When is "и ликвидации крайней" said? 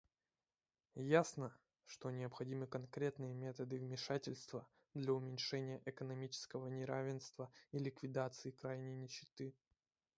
7.71-8.95